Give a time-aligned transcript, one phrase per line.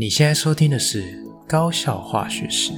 [0.00, 2.70] 你现在收听的是高效化学史。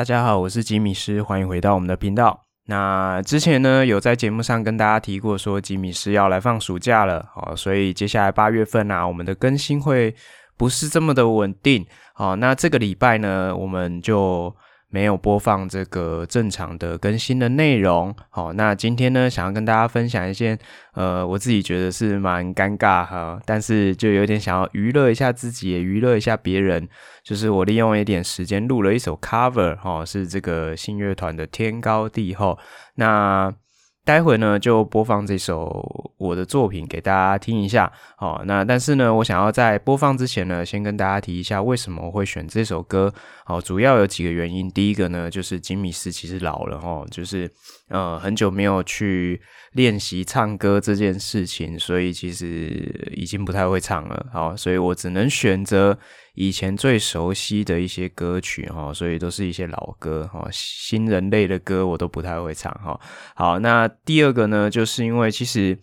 [0.00, 2.46] 大家好，我是吉米师，欢迎回到我们的频道。
[2.64, 10.14] 那之前呢，有在节目上跟大家提过，说吉米师要来放暑假了，好，所以接下来八月份啊，我们的更新会
[10.56, 11.86] 不是这么的稳定。
[12.14, 14.56] 好，那这个礼拜呢，我们就。
[14.90, 20.58] 没有播放这个正常的更新的内容，好，那今天呢，想要跟大家分享一些，
[20.94, 26.88] 呃，我自己觉得是蛮尴尬哈，但是就有点想要娱乐一下自己，也娱乐一下别人，
[27.22, 32.52] 就是我利用一点时间录了一首 cover，哈，是这个新乐团的《天高地厚》，
[32.96, 33.54] 那。
[34.02, 37.90] 待会呢，就播放这首我的作品给大家听一下。
[38.16, 43.12] 好，那但是呢，我想要在播放之前呢，先跟大家提一下为什么我会选这首歌。
[43.44, 44.68] 好，主要有几个原因。
[44.70, 47.48] 第一个呢，就是吉米斯其实老了齁，就是
[47.88, 49.40] 呃很久没有去
[49.72, 54.26] 练习唱歌这件事情，所以其实已经不太会唱了。
[54.32, 55.96] 好，所以我只能选择。
[56.34, 62.98] 以前最熟悉的一些歌曲哈，所以都是一些老歌哈，新人类的歌我都不太会唱哈。
[63.34, 65.78] 好，那第二个呢，就是因为其实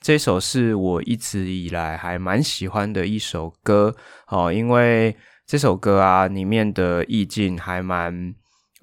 [0.00, 3.94] 这首是我一直以来还蛮喜欢的一首歌
[4.28, 8.34] 哦，因为这首歌啊里面的意境还蛮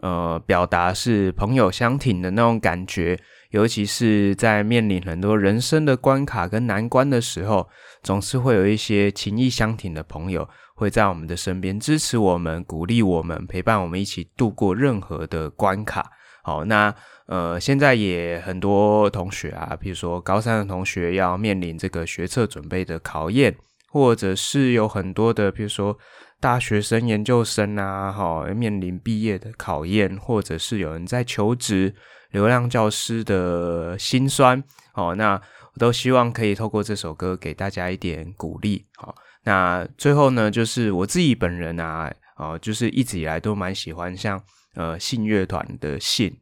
[0.02, 3.18] 呃，表达是朋友相挺的那种感觉，
[3.52, 7.70] 尤其是在面临很多人生的关卡跟难关的时候，
[8.04, 10.48] 总是会有一些情谊相挺的朋友。
[10.78, 16.12] 会在我们的身边支持我们、鼓励我们、陪伴我们一起度过任何的关卡。
[16.44, 16.94] 好，那
[17.28, 23.56] 呃，现在也很多同学啊，比如说高三的同学要面临这个学测准备的考验，
[23.96, 25.98] 或者是有很多的，比如说
[26.42, 31.96] 大学生、研究生啊，好，面临毕业的考验，或者是有人在求职、
[32.32, 34.62] 流浪教师的辛酸。
[34.96, 38.86] 哦，那我都希望可以透过这首歌给大家一点鼓励。
[38.98, 39.16] 好。
[39.46, 44.38] 那最后呢，就是我自己本人啊，哦，就是一直以来都蛮喜欢像
[44.74, 46.38] 呃信乐团的信，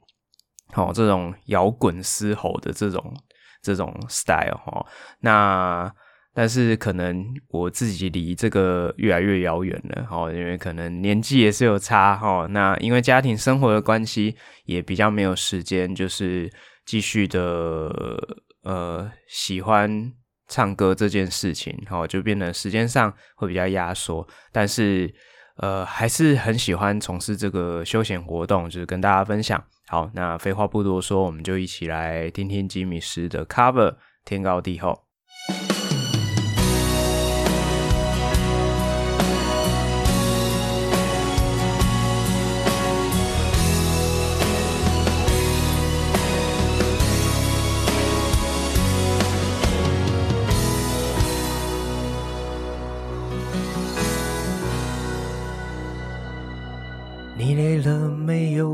[0.71, 3.15] 好、哦、这种摇滚嘶吼的这种
[3.61, 4.83] 这种 style 哈、
[5.19, 5.93] 那
[6.33, 12.47] 但是可能我自己离这个越来越遥远了，哦，因为可能年纪也是有差哈、哦。
[12.49, 14.35] 那因为家庭生活的关系，
[14.66, 16.51] 也比较没有时间，就是
[16.85, 17.39] 继续的
[18.63, 20.11] 呃喜欢。
[20.49, 25.11] 唱歌这件事情，齁，就变得时间上会比较压缩，但是，
[25.55, 29.63] 呃，还是很喜欢从事这个休闲活动，就是跟大家分享。
[29.88, 33.91] 好，那废话不多说，我们就一起来听听吉米斯的 cover
[34.25, 34.89] 《天高地厚》。
[57.55, 58.69] 累了没有？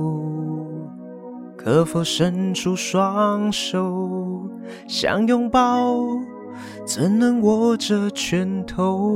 [1.58, 4.50] 可否伸出双手？
[4.88, 5.98] 想拥抱，
[6.86, 9.14] 怎能握着拳头？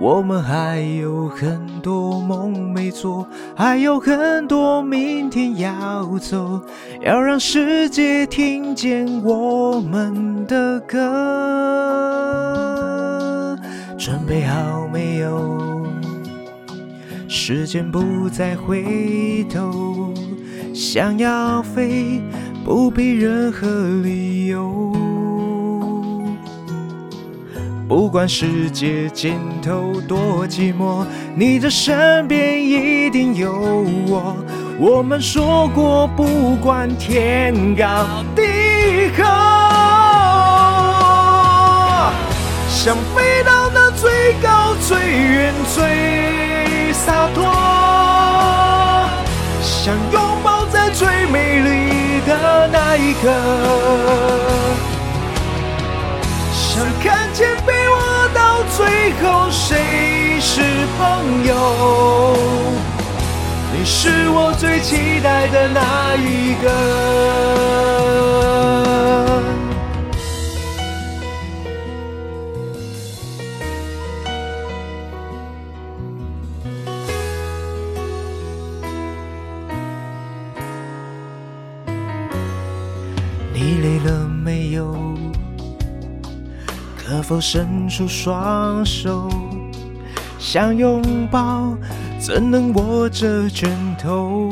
[0.00, 3.24] 我们还有很多梦没做，
[3.54, 6.60] 还有很多明天要走，
[7.00, 10.98] 要让世界听见我们的歌。
[13.96, 15.73] 准备好没有？
[17.36, 20.14] 时间不再回头，
[20.72, 22.22] 想要飞，
[22.64, 23.66] 不必任何
[24.04, 24.92] 理由。
[27.88, 33.52] 不管世界尽头多寂寞，你的身边一定有
[34.06, 34.36] 我。
[34.78, 38.06] 我们说过，不管天高
[38.36, 38.42] 地
[39.18, 39.24] 厚，
[42.68, 46.43] 想飞到那最高最远最。
[47.04, 47.44] 洒脱，
[49.60, 53.30] 想拥抱在最美丽的那一刻，
[56.52, 60.62] 想看见陪我到最后谁是
[60.96, 61.52] 朋友？
[63.76, 67.93] 你是我最期待的那一个。
[84.04, 84.94] 了没有？
[86.96, 89.28] 可否伸出双手？
[90.38, 91.74] 想拥抱，
[92.18, 94.48] 怎能握着拳头？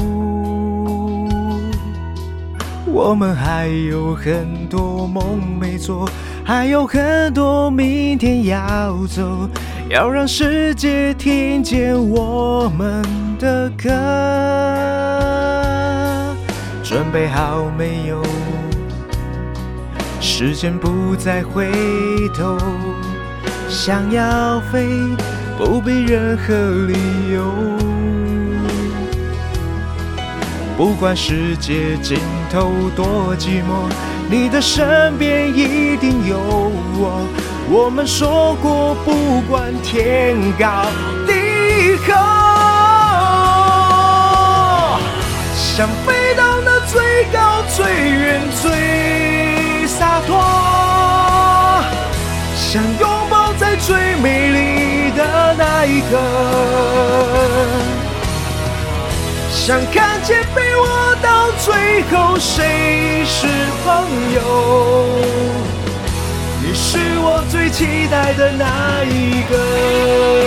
[2.87, 6.09] 我们还有很多梦没做，
[6.45, 9.49] 还有很多明天要走，
[9.91, 13.03] 要让世界听见我们
[13.39, 13.91] 的歌。
[16.83, 18.23] 准备好没有？
[20.25, 21.69] 时间不再回
[22.33, 22.57] 头，
[23.69, 25.01] 想要飞，
[25.59, 26.55] 不必任何
[26.87, 26.95] 理
[27.33, 27.53] 由。
[30.77, 32.19] 不管世界尽
[32.53, 33.91] 头多寂寞，
[34.31, 37.27] 你的身边一定有我。
[37.69, 40.87] 我们说过，不管天高
[41.27, 42.15] 地厚，
[45.57, 48.71] 想飞到那最高最远最
[50.13, 50.37] 洒脱，
[52.55, 56.19] 想拥抱在最美丽的那一刻。
[59.51, 63.47] 想看见陪我到最后，谁是
[63.83, 64.41] 朋友？
[66.61, 70.42] 你是我最期待的那一个。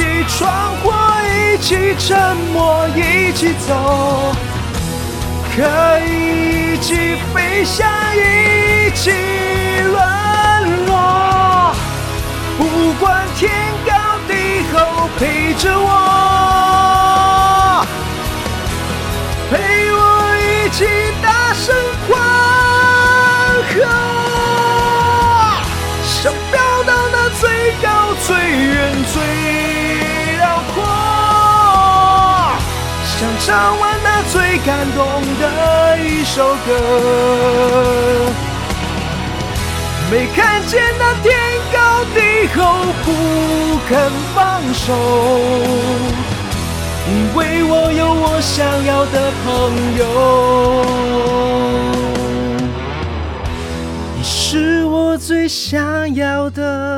[0.00, 0.94] 起闯祸，
[1.28, 3.74] 一起沉默，一起走；
[5.54, 5.60] 可
[6.06, 7.86] 以一起飞翔，
[8.16, 9.10] 一起
[9.82, 11.74] 沦落。
[12.56, 13.52] 不管天
[13.84, 13.92] 高
[14.26, 14.32] 地
[14.72, 15.88] 厚，陪着我，
[19.50, 19.52] 陪
[19.92, 20.00] 我
[20.38, 20.78] 一起
[21.22, 21.74] 大声
[33.50, 35.04] 唱完那最感动
[35.40, 36.70] 的一首歌，
[40.08, 41.34] 没看见那天
[41.72, 42.62] 高地厚
[43.04, 43.08] 不
[43.88, 43.92] 肯
[44.36, 44.94] 放手，
[47.08, 49.48] 因为我有我想要的朋
[49.98, 50.00] 友，
[54.16, 56.89] 你是我最想要的。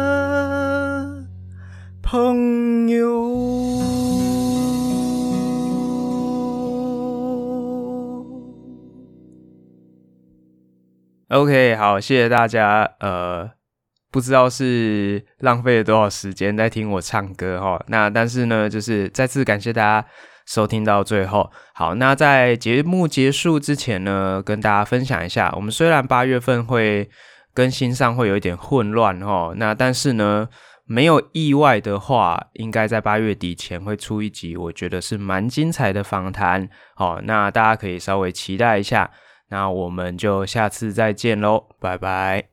[11.33, 12.89] ，OK，好，谢谢大家。
[13.01, 13.51] 呃，
[14.11, 17.83] 不知道是浪费了多少时间在听我唱歌哈。
[17.89, 20.07] 那但是呢，就是再次感谢大家
[20.47, 21.51] 收听到最后。
[21.75, 27.09] 好，那在节目结束之前呢，跟大家分享一下，我们虽然八月份会
[27.55, 30.49] 更新上会有一点混乱哈，那但是呢。
[30.85, 36.69] 没有意外的话，应该在八月底前会出一集，我觉得是蛮精彩的访谈。
[36.97, 39.09] 好，那大家可以稍微期待一下。
[39.53, 42.49] 那我们就下次再见喽，拜拜。